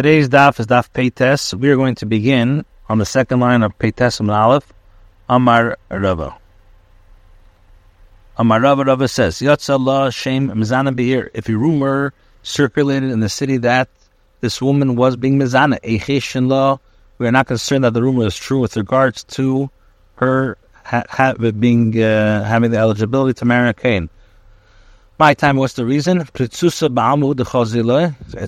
[0.00, 1.52] Today's daf is daf Peites.
[1.52, 4.72] We are going to begin on the second line of Peites and Aleph,
[5.28, 6.38] Amar Rava.
[8.38, 11.30] Amar Rava Rava says, Yatzallah Shem Mizana Be'ir.
[11.34, 13.90] If a rumor circulated in the city that
[14.40, 16.80] this woman was being Mizana, Eichesh law,
[17.18, 19.68] we are not concerned that the rumor is true with regards to
[20.14, 24.08] her ha- ha- being uh, having the eligibility to marry a Cain.
[25.20, 26.26] My time, what's the reason?
[26.34, 26.62] It's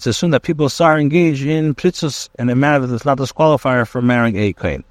[0.07, 4.01] assumed that people are engaged in pritzus in a manner that is not disqualifier for
[4.01, 4.83] marrying a kohen.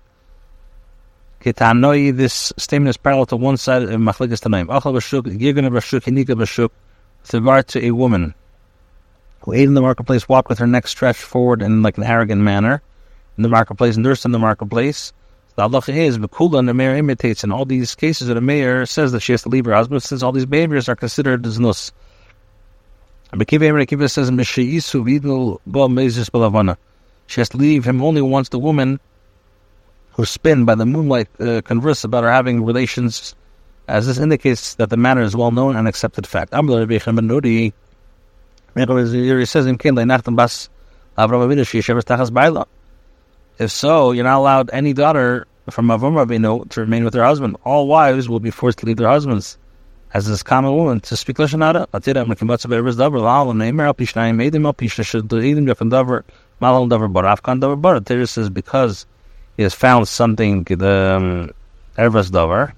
[1.41, 4.67] Ketanoi, this statement is parallel to one side of Machlikas Tanaim.
[4.67, 6.69] Achal b'shuk, Yigana b'shuk, Hinika b'shuk,
[7.23, 8.35] with to a woman
[9.39, 12.43] who ate in the marketplace, walked with her neck stretched forward in like an arrogant
[12.43, 12.83] manner
[13.37, 15.13] in the marketplace, nursed in the marketplace.
[15.55, 18.85] The halacha is Bekula and the Meir imitates in all these cases that the Meir
[18.85, 21.59] says that she has to leave her husband since all these behaviors are considered as
[21.59, 21.91] nus.
[23.33, 24.29] Bekiva says
[27.27, 28.99] She has to leave him only once the woman
[30.13, 33.35] who spin by the moonlight uh, converse about her having relations,
[33.87, 36.53] as this indicates that the matter is well known and accepted fact.
[43.59, 47.57] If so, you're not allowed any daughter from Avram Avinu to remain with her husband.
[47.63, 49.57] All wives will be forced to leave their husbands,
[50.13, 51.87] as is common woman to speak lashon hara.
[51.93, 56.23] Atira mekimatz be'eres davar la'al neimer al pishnayim edim al pishna should edim yafen davar
[56.61, 57.99] malal davar bar afkan davar bar.
[57.99, 59.05] Atira says because
[59.57, 61.51] he has found something the um,
[61.97, 62.73] ervas davar.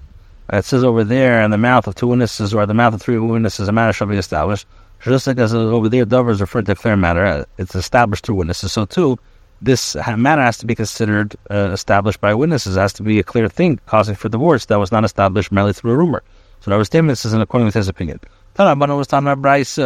[0.52, 3.18] It says over there in the mouth of two witnesses or the mouth of three
[3.18, 4.66] witnesses a matter shall be established.
[5.00, 7.46] Just like as over there, davar is referred to clear matter.
[7.58, 8.72] It's established through witnesses.
[8.72, 9.18] So too
[9.62, 12.76] this matter has to be considered uh, established by witnesses.
[12.76, 15.72] It has to be a clear thing causing for divorce that was not established merely
[15.72, 16.22] through a rumor.
[16.60, 18.20] So our statement this is in according with his opinion.
[18.56, 19.78] Uh, if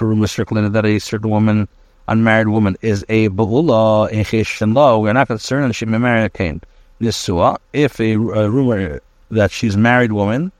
[0.00, 1.68] a rumor circulated that a certain woman,
[2.08, 5.98] unmarried woman, is a bu'ula in Cheshin law, we are not concerned that she may
[5.98, 6.60] marry a Cain.
[6.98, 10.52] If a, a rumor that she's married woman,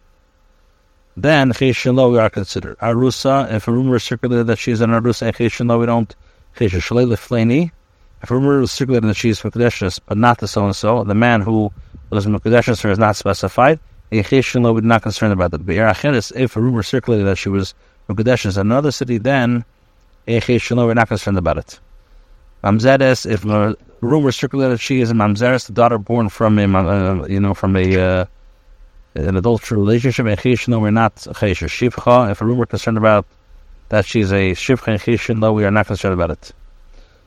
[1.16, 2.76] then Cheshin law we are considered.
[2.78, 6.15] Arusa, if a rumor circulated that she's an Arusa in Cheshin law, we don't
[8.22, 11.04] if a rumor was circulated that she is Mekadeshus, but not the so and so,
[11.04, 11.70] the man who
[12.10, 13.78] was Mekadeshus her is not specified,
[14.12, 16.32] a Cheshin would not concerned about that.
[16.34, 17.74] If a rumor circulated that she was
[18.08, 19.64] Mekadeshus in another city, then
[20.26, 21.78] a Cheshin we're not concerned about it.
[22.64, 26.64] Mamzeres, if a rumor circulated that she is a Mamzeres, the daughter born from a,
[26.64, 28.24] uh, you know, from a, uh,
[29.14, 31.26] an adulterous relationship, a Cheshin we're not
[32.30, 33.26] if a rumor concerned about
[33.88, 36.52] that she's a shivcha and chishin, though we are not concerned about it.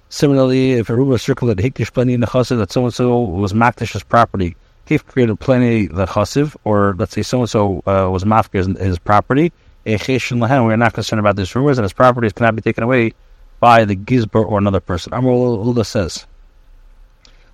[0.09, 3.53] Similarly, if a rumor circulated hikdish plenty in the chasiv that so and so was
[3.53, 4.56] makdish's property,
[4.86, 9.52] he created plenty the chasiv, or let's say so and so was mafkir his property,
[9.86, 12.62] a chishin lahen, we are not concerned about these rumors, and his properties cannot be
[12.62, 13.14] taken away
[13.59, 15.14] by the gizbar or another person.
[15.14, 16.26] Amr Ulda says.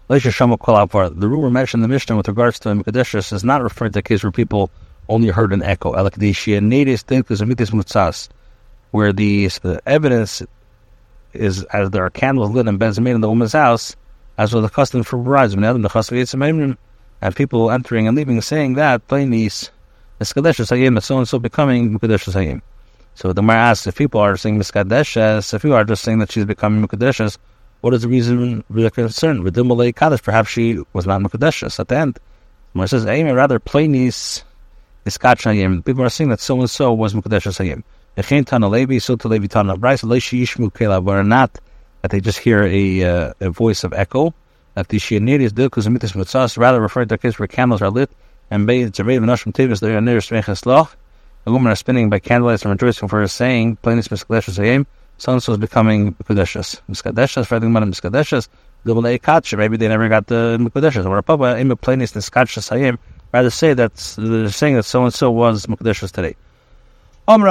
[0.07, 4.03] The rumor mentioned in the Mishnah with regards to Mikadeshus is not referring to a
[4.03, 4.69] case where people
[5.09, 5.93] only heard an echo
[8.95, 10.41] where the, the evidence
[11.33, 13.95] is as there are candles lit and beds made in the woman's house,
[14.37, 19.69] as was the custom for brides, and people entering and leaving saying that Plainis
[20.21, 22.61] Miskadeshes Hayim is so and so becoming Mukadeshes Hayim.
[23.15, 26.31] So the Gemara asks if people are saying Miskadeshes, if people are just saying that
[26.31, 27.37] she's becoming Mukadeshes,
[27.81, 29.43] what is the reason we're concerned?
[29.43, 32.15] Redim Kaddish, perhaps she was not Mukadeshes at the end.
[32.15, 32.21] The
[32.73, 34.43] Gemara says, Hayim, rather Plainis
[35.05, 35.83] Miskach Hayim.
[35.83, 37.83] People are saying that so and so was Mukadeshes Hayim.
[38.17, 38.23] Were
[41.23, 41.59] not
[42.01, 44.33] that they just hear a, uh, a voice of echo.
[44.75, 48.09] That the Shianiris Dilkus Mitis Mutsas rather refer to a case where candles are lit
[48.51, 50.95] and Bay Zerei Nashim Tavis, they are near Smeches Loch.
[51.43, 54.85] The women are spinning by candlelight and rejoicing for her saying, Plainis Miskadeshas Ayim,
[55.17, 56.81] so and so is becoming Mikudeshas.
[56.89, 58.47] Miskadeshas, for everything about Miskadeshas,
[58.85, 61.05] double A Katcha, maybe they never got the Mikudeshas.
[61.05, 62.97] Or a Papa, Ima Plainis Niskadeshas Ayim,
[63.33, 66.35] rather say that they're saying that so and so was Mikudeshas today.
[67.27, 67.41] If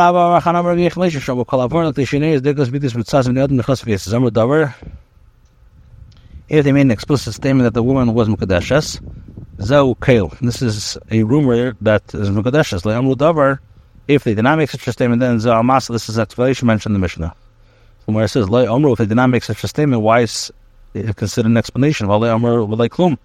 [6.65, 9.01] they made an explicit statement that the woman was Mukadeshas,
[9.57, 10.33] Zau Kail.
[10.41, 13.59] This is a rumor that is Davar.
[14.07, 15.89] If they did not make such a statement, then Zau Masa.
[15.89, 17.35] This is an explanation mentioned in the Mishnah.
[18.05, 20.53] From where it says Le'amru, if they did not make such a statement, why is
[20.93, 22.07] it considered an explanation?
[22.07, 23.19] Well, Le'amru Le'klum.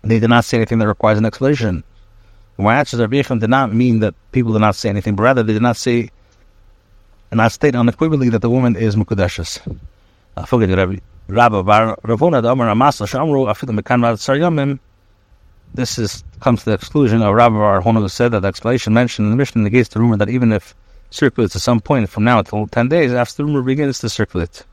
[0.00, 1.84] They did not say anything that requires an explanation.
[2.64, 5.62] Rabbi Yechon did not mean that people did not say anything, but rather they did
[5.62, 6.10] not say
[7.30, 9.60] and not state unequivocally that the woman is Mukadeshus.
[15.72, 19.26] This is comes to the exclusion of Rabbi Arhona who said that the explanation mentioned
[19.26, 20.74] in the Mishnah negates the rumor that even if
[21.10, 24.64] circulates at some point from now until 10 days after the rumor begins to circulate.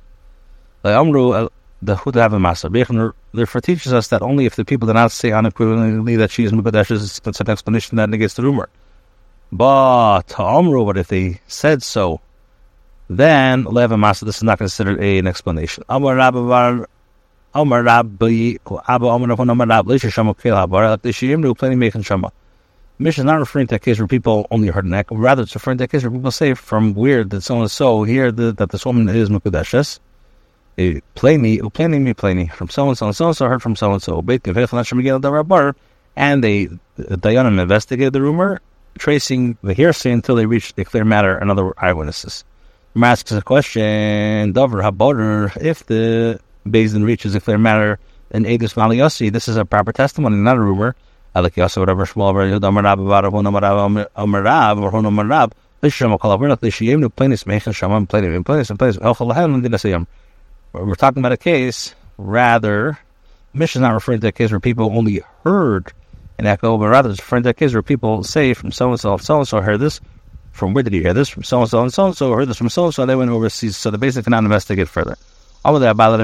[0.82, 1.50] The Amru,
[1.82, 3.14] the Huda Masa.
[3.34, 6.52] Therefore, teaches us that only if the people do not say unequivocally that she is
[6.52, 8.70] Mukadesh is an explanation that negates the rumor.
[9.52, 12.20] But to Amru, but if they said so,
[13.10, 15.84] then Leva Masa, this is not considered a, an explanation.
[15.88, 16.84] Amar Rabbi
[17.54, 18.56] Amar Rabbi
[18.88, 22.32] Abba Amar Amar Rabbi Lisha Shama Kel Habar, like the Shiyim plenty making Shama.
[23.00, 25.16] Is not referring to a case where people only heard an echo.
[25.16, 28.04] Rather, it's referring to a case where people say from weird that so and so
[28.04, 30.00] here that this woman is Mukadeshes.
[31.16, 34.02] Plainly, me plainly from so and so and so and so heard from so and
[34.02, 34.20] so.
[36.16, 38.62] And they, Dayanim investigated the rumor,
[39.00, 42.44] tracing the hearsay until they reached the clear matter and other eyewitnesses.
[42.94, 47.98] Rumor asks a question, Dover Haboder, if the Beis Din reaches a clear matter
[48.30, 50.96] in Edus Maliyasi, this is a proper testimony, not a rumor.
[51.34, 52.48] Like Yasa, whatever Shmuel.
[60.74, 62.98] We're talking about a case, rather,
[63.54, 65.92] Mishnah is not referring to a case where people only heard
[66.38, 69.00] an echo, but rather it's referring to a case where people say from so and
[69.00, 70.00] so, so and so heard this.
[70.52, 71.30] From where did you hear this?
[71.30, 73.06] From so and so and so and so heard this from so and so.
[73.06, 75.16] They went overseas, so the basic cannot investigate further.
[75.64, 76.20] All the Abala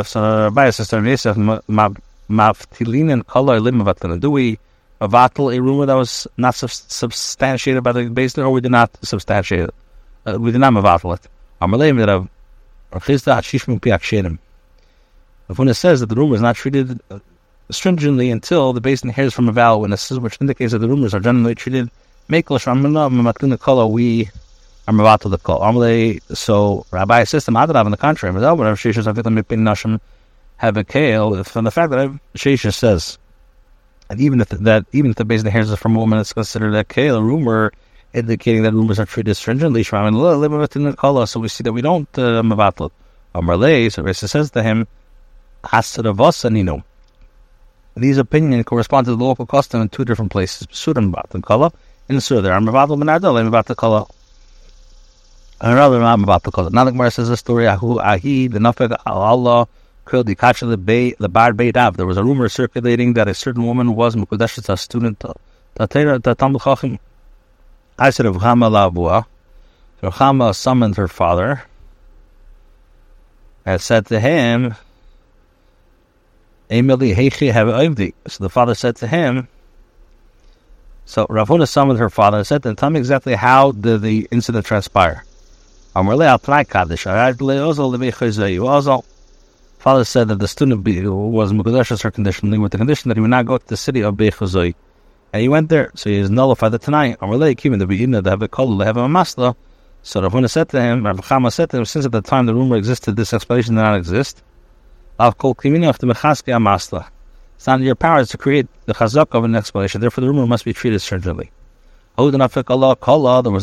[0.00, 1.04] of so Rabbi sister of
[2.30, 4.58] Maftilin color lim Do we
[5.00, 8.90] avatal a rumor that was not substantiated by the Beis Din, or we did not
[9.02, 9.74] substantiate it?
[10.26, 11.28] Uh, we did not avatal it.
[11.60, 12.28] Amalei that
[12.90, 13.02] When
[15.68, 17.18] it says that the rumor is not treated uh,
[17.70, 21.14] stringently until the Beis Din hears from a vow witnesses, which indicates that the rumors
[21.14, 21.90] are generally treated
[22.28, 22.40] we are
[24.94, 25.38] Mavatal the.
[25.38, 30.00] Amalei, so Rabbi says to Madarav on the contrary, but Rav Shishas Avitam Mipin Nashim
[30.58, 33.18] have a kale from the fact that Shesha says
[34.10, 36.84] and even if that even if the hairs is from a woman, it's considered a
[36.84, 37.72] kale, a rumor
[38.12, 39.82] indicating that rumors are treated stringently.
[39.82, 42.90] So we see that we don't uh, mavatl.
[43.34, 44.86] Amarle, so Risa says to him,
[45.64, 46.82] Hasadavasanino.
[47.96, 50.66] These opinions correspond to the local custom in two different places.
[50.70, 51.72] Sudan Batan Kala
[52.08, 52.58] and Sur there.
[52.58, 54.06] The Manadal, I'm about the Kala.
[55.60, 56.70] Another about the Kala.
[56.70, 59.68] Now the Gemara says the story, Ahu Ahi, the Nafek Allah
[60.10, 65.36] There was a rumor circulating that a certain woman was Mukudeshet, a student of
[65.90, 66.98] Talmud Chachim.
[67.98, 69.26] I said of Chama Labua.
[70.00, 71.62] So Chama summoned her father
[73.66, 74.74] and said to him,
[76.70, 77.68] Emily Heichi have.
[78.28, 79.48] So the father said to him,
[81.08, 84.28] so Ravuna summoned her father and said to him, Tell me exactly how did the
[84.30, 85.24] incident transpire.
[85.94, 86.28] Father
[90.04, 93.46] said that the student was Mukadesh's her conditionally with the condition that he would not
[93.46, 94.74] go to the city of Bechazoi.
[95.32, 97.14] And he went there, so he is nullified the Tanai.
[97.16, 99.54] Amalei even the Be'ina, the Have called, have a Masla.
[100.02, 102.46] So Rav Huna said to him, Rav Chama said to him, since at the time
[102.46, 104.42] the rumor existed, this explanation did not exist.
[105.18, 107.08] I've called Kimini of the Mechaske Amasla.
[107.56, 110.46] It's not in your power to create the chazak of an explanation, therefore the rumor
[110.46, 111.50] must be treated stringently.
[112.16, 112.34] There was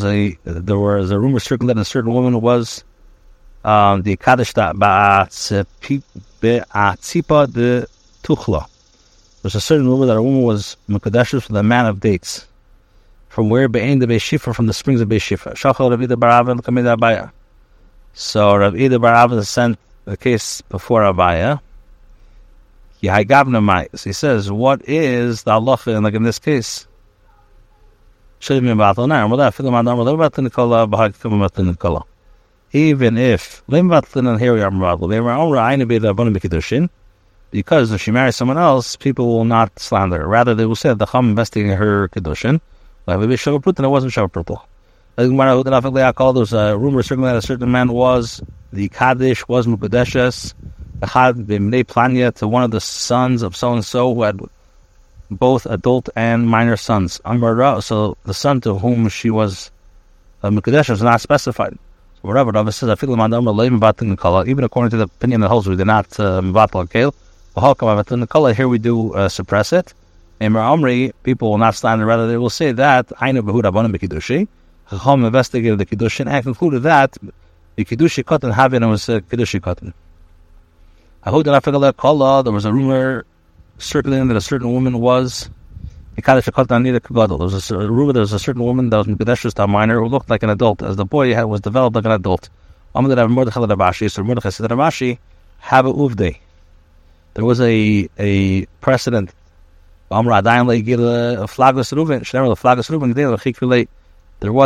[0.04, 2.84] a there was a rumor circulating that a certain woman was
[3.64, 5.72] um, the Kaddish Ba'atzipa
[7.52, 7.86] de
[8.22, 8.66] Tuchla.
[9.46, 12.48] There's a certain rumor that a woman was Mekadeshes with a man of dates.
[13.28, 15.54] From where Be'en the Beishifa, from the springs of Beishifa.
[15.54, 17.30] Shachal Rav Ida Baravan Kamid Abaya.
[18.12, 21.60] So Rav Ida Baravan sent the case before Abaya.
[23.00, 26.88] He says, what is the halacha, like in this case?
[28.40, 28.60] The
[31.78, 32.04] the
[32.72, 36.40] even if and here we they were only
[37.50, 40.28] because if she marries someone else, people will not slander her.
[40.28, 42.60] Rather, they will say that the Chum investigating her kedushin.
[43.06, 44.60] Like maybe Shavaput, and it wasn't Shavaprutal.
[46.20, 50.52] All those uh, rumors circulating that a certain man was the Kaddish was Mukadeshes,
[51.00, 54.38] Planya to one of the sons of so and so who had
[55.30, 57.20] both adult and minor sons.
[57.24, 59.70] So the son to whom she was
[60.42, 61.78] uh, Mukadeshes was not specified
[62.16, 66.90] So whatever Rava says, even according to the opinion that holds we did not mivatal
[66.90, 67.14] kale.
[67.56, 69.94] Here we do uh, suppress it.
[70.40, 73.96] In Amri, people will not stand and rather they will say that Ainu behu rabbanim
[73.96, 74.46] bekidushi.
[74.90, 77.16] Chacham investigated the kiddushin and concluded that
[77.76, 79.94] the kiddushi cotton having was a kiddushi cotton.
[81.24, 83.24] There was a rumor
[83.78, 85.50] circulating that a certain woman was
[86.16, 90.06] there was a rumor there was a certain woman that was Mekadeshus a minor who
[90.08, 92.48] looked like an adult, as the boy had, was developed like an adult.
[92.94, 95.18] So Mordechai said Rabashi,
[95.58, 96.38] have a uvde.
[97.36, 99.34] There was a a precedent.
[100.10, 100.46] There was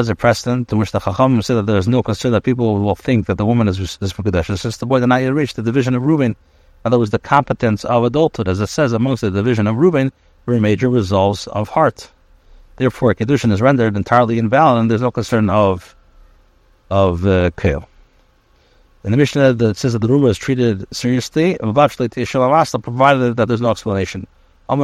[0.08, 2.94] a precedent in which the Chacham said that there is no concern that people will
[2.94, 4.56] think that the woman is is Mekadesh.
[4.56, 6.36] Since the boy did not yet reach the division of Reuben, in
[6.84, 10.12] other words, the competence of adulthood, as it says amongst the division of Reuben,
[10.46, 12.08] were major resolves of heart.
[12.76, 15.96] Therefore, a Kedushin is rendered entirely invalid, and there's no concern of
[16.88, 17.89] of uh, Kale.
[19.02, 23.70] In the Mishnah that says that the rumor is treated seriously, provided that there's no
[23.70, 24.26] explanation.
[24.68, 24.76] The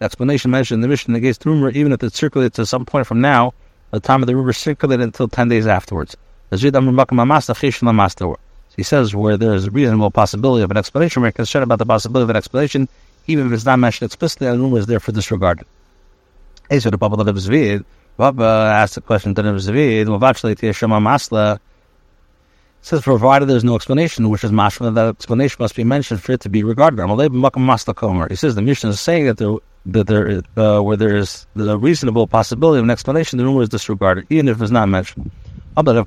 [0.00, 3.06] explanation mentioned in the Mishnah negates the rumor even if it circulates to some point
[3.06, 3.52] from now,
[3.90, 6.16] the time of the rumor circulated until 10 days afterwards.
[6.50, 6.56] He
[8.82, 12.22] says where there is a reasonable possibility of an explanation, we're concerned about the possibility
[12.22, 12.88] of an explanation,
[13.26, 15.66] even if it's not mentioned explicitly, and the rumor is therefore disregarded.
[18.16, 21.58] Baba asked the question to Masla
[22.82, 26.40] says, provided there's no explanation, which is mashma, that explanation must be mentioned for it
[26.40, 27.00] to be regarded.
[27.00, 29.54] He says the Mishnah is saying that there,
[29.86, 33.68] that there, uh, where there is the reasonable possibility of an explanation, the rumor is
[33.68, 35.30] disregarded, even if it's not mentioned.
[35.74, 36.04] And you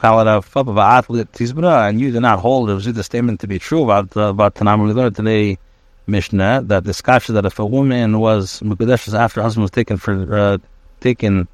[2.11, 4.85] do not hold the statement to be true about uh, about Tanam.
[4.85, 5.57] We learned today,
[6.05, 9.97] Mishnah, that the Scotch that if a woman was Mukadesh's after her husband was taken
[9.97, 10.59] for uh,
[11.01, 11.47] taken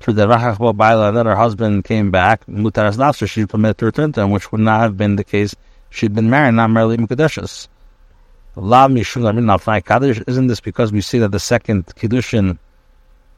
[0.00, 4.12] for the Rachach Baila that her husband came back, Mutaras Nafsir, she'd permit to return
[4.12, 5.54] to him, which would not have been the case.
[5.90, 7.68] She'd been married, not merely Mukadeshas.
[8.56, 12.58] Isn't this because we see that the second Kiddushin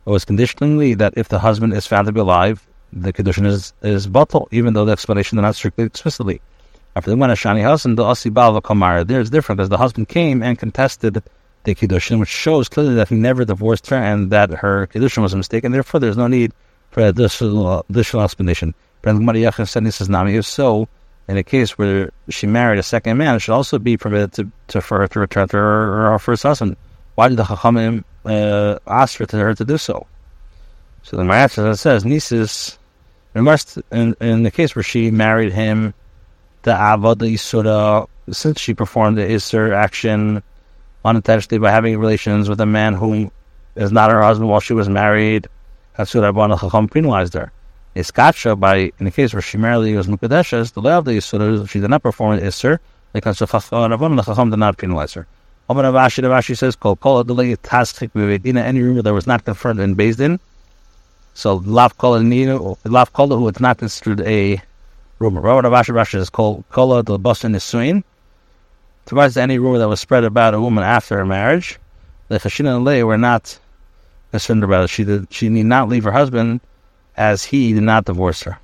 [0.05, 4.07] was conditionally that if the husband is found to be alive, the Kiddushin is, is
[4.07, 6.41] bottle, even though the explanation is not strictly explicitly.
[6.95, 11.23] After the Shani husband, the Asi Kamara, there's different, because the husband came and contested
[11.65, 15.33] the Kiddushin, which shows clearly that he never divorced her and that her Kiddushin was
[15.33, 16.53] a mistake, and therefore there's no need
[16.91, 18.75] for additional, additional explanation.
[19.03, 20.89] But Gemara said, says, Nami, if so,
[21.29, 24.51] in a case where she married a second man, it should also be permitted to,
[24.69, 26.77] to for her to return to her, her first husband.
[27.15, 30.07] Why did the Chachamim uh, ask her to her to do so?
[31.03, 32.79] So the Gemara says, Nisis,
[33.35, 35.95] in, in the case where she married him,
[36.63, 40.43] the Avodah Yisuda, since she performed the Isser action
[41.05, 43.31] unintentionally by having relations with a man who
[43.77, 45.49] is not her husband while she was married.
[45.97, 47.53] That's what Rabban Chacham penalized her.
[47.95, 51.69] Iskacha, by in the case where she merely was Mukadeshes, the law of the Yisur,
[51.69, 52.79] she did not perform an Isser,
[53.13, 55.27] because the Chacham did not penalize her.
[55.69, 59.81] Omer Avashi, Avashi says, Kol Kol Adulay Taschik Vivedina, any rumor that was not confirmed
[59.81, 60.41] in Beis Din.
[61.35, 62.19] So, Lav Kol
[62.85, 64.61] Lav Kol, who it's not considered a
[65.19, 65.43] rumor.
[65.43, 68.03] Rabban Avashi, Avashi says, Kol Kol Adul Basin Nisuin,
[69.07, 71.79] provides any rumor that was spread about a woman after her marriage,
[72.29, 73.59] the Chashina and Leah were not
[74.31, 74.89] concerned about it.
[74.89, 76.61] She did, she need not leave her husband
[77.17, 78.59] as he did not divorce her.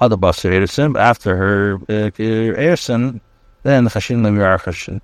[0.00, 3.20] Other Basar Ederson, but after her uh, Ederson,
[3.62, 5.00] then the Chashin Levi are Chashin.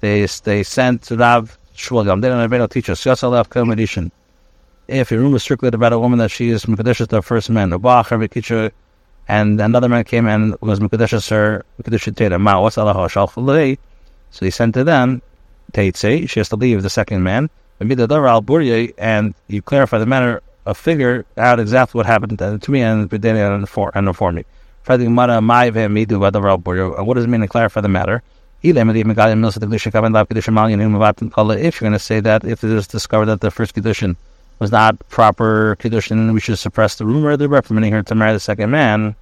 [0.00, 3.66] They, they sent Rav Shmuel, they don't teach us, Yasal Lev Kel
[4.88, 7.72] If a rumor circulated about a woman that she is Mekadesh to her first man,
[9.28, 13.76] and another man came and was Mekadesh her Mekadesh Teda, Ma, what's So
[14.44, 15.22] he sent to them,
[15.72, 17.50] Teitse, she has to leave the second man,
[17.80, 17.90] and
[19.48, 23.90] you clarify the matter of figure out exactly what happened to me and and for
[23.92, 24.44] and for me.
[24.88, 25.26] Uh, what
[27.14, 28.22] does it mean to clarify the matter?
[28.62, 28.94] If you're going
[31.92, 34.16] to say that if it is discovered that the first condition
[34.58, 37.36] was not proper condition, we should suppress the rumor.
[37.36, 39.14] They're reprimanding her to marry the second man.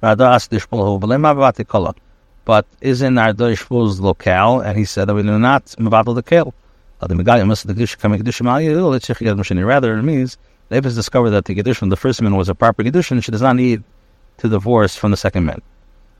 [0.00, 0.18] But
[2.80, 4.60] isn't our Shmuel's locale?
[4.60, 6.54] And he said that we do not mavatl the kale.
[9.64, 10.38] Rather, it means
[10.70, 13.30] if it's discovered that the condition of the first man was a proper condition, she
[13.32, 13.82] does not need
[14.38, 15.60] to divorce from the second man.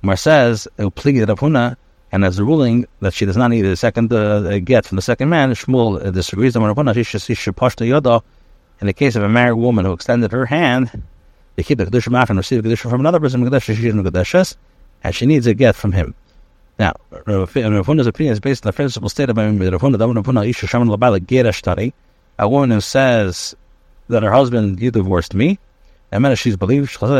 [0.02, 0.68] Mar says,
[2.12, 5.02] and as a ruling that she does not need a second uh, get from the
[5.02, 6.54] second man, Shmuel uh, disagrees.
[6.54, 8.22] That she should push the yodo
[8.80, 11.02] in the case of a married woman who extended her hand,
[11.56, 13.72] they keep the kedusha maf and receive the kedusha from another person, she
[15.02, 16.14] and she needs a get from him.
[16.78, 21.92] Now, Rav Huna's opinion is based on the principle stated by Rav Huna,
[22.38, 23.56] a woman who says
[24.08, 25.58] that her husband, you divorced me,
[26.12, 27.10] and then she's believed, because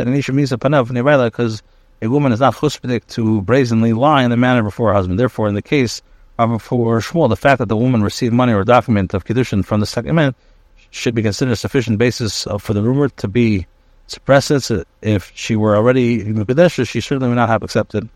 [2.02, 5.18] a woman is not chutzpahdik to brazenly lie in the manner before her husband.
[5.18, 6.02] Therefore, in the case
[6.38, 9.80] of for Shmuel, the fact that the woman received money or document of kedushin from
[9.80, 10.34] the second man
[10.90, 13.66] should be considered a sufficient basis for the rumor to be
[14.06, 14.70] suppressed.
[14.70, 18.08] Uh, if she were already mekadesh, she certainly would not have accepted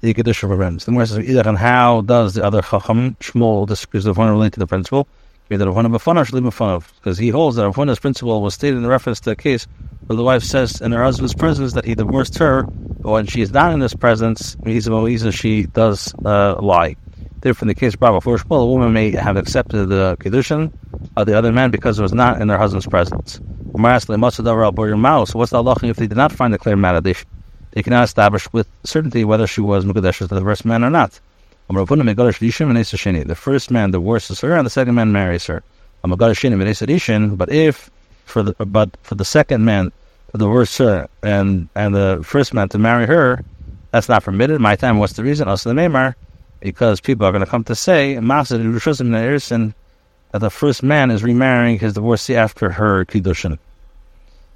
[0.00, 0.84] the kedushin of her friends.
[0.84, 4.60] The more says, and how does the other chacham Shmuel disagrees with one related to
[4.60, 5.06] the principle?
[5.48, 9.66] Because he holds that Rav principle was stated in reference to a case
[10.06, 13.42] where the wife says in her husband's presence that he divorced her, but when she
[13.42, 16.96] is not in his presence, he's a she does uh, lie.
[17.40, 20.72] Therefore, in the case brought before Shmuel, a woman may have accepted the Kiddushin
[21.16, 23.40] of the other man because it was not in her husband's presence.
[23.72, 24.16] What's the
[25.54, 27.00] Allah if they did not find the clear matter?
[27.00, 27.14] They,
[27.72, 31.20] they cannot establish with certainty whether she was Mukadesh to the first man or not.
[31.68, 35.62] The first man divorces her, and the second man marries her.
[36.02, 37.90] But if
[38.24, 39.92] for the but for the second man
[40.30, 43.42] to divorce her and and the first man to marry her,
[43.90, 44.60] that's not permitted.
[44.60, 44.98] My time.
[44.98, 45.48] What's the reason?
[45.48, 46.14] Also the Neymar,
[46.60, 48.22] because people are going to come to say that
[50.32, 53.58] the first man is remarrying his divorcee after her kiddushin.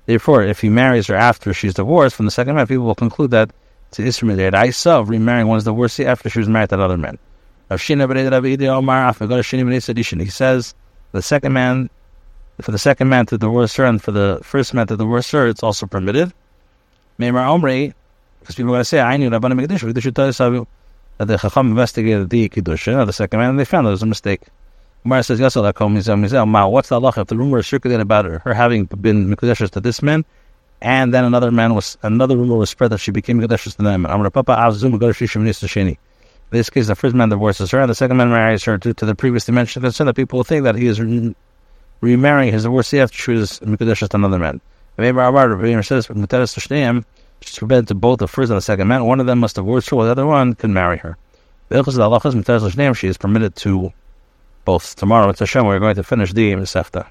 [0.07, 3.31] Therefore, if he marries her after she's divorced from the second man, people will conclude
[3.31, 3.51] that
[3.93, 7.19] to Isra Isa of remarrying one's divorcee after she was married to another man.
[7.71, 7.99] He says
[11.13, 11.91] the second man,
[12.61, 15.47] for the second man to divorce her and for the first man to divorce her,
[15.47, 16.33] it's also permitted.
[17.17, 19.41] Because people are going to say, I knew that
[21.19, 24.07] the Chacham investigated the Kiddushin of the second man and they found there was a
[24.07, 24.41] mistake.
[25.03, 29.35] Gemara says, What's the Allah if the rumor is circulated about her, her having been
[29.35, 30.25] Mikdash to this man
[30.83, 34.07] and then another man was another rumor was spread that she became Gadeshes to them.
[34.07, 34.99] Amr Papa Avzum
[35.83, 35.97] In
[36.51, 39.07] this case, the first man divorces her, and the second man marries her due to
[39.07, 41.35] the previously mentioned concern that people will think that he is re-
[42.01, 44.61] remarrying his divorcee after she was Mikdash to another man.
[44.97, 46.09] Rabbi says,
[47.43, 49.07] She's forbidden to both the first and the second man.
[49.07, 51.17] One of them must divorce her, while the other one can marry her.
[51.71, 53.93] She is permitted to
[54.65, 54.97] both.
[54.97, 57.07] Tomorrow, it's Hashem, we're going to finish the Masechta.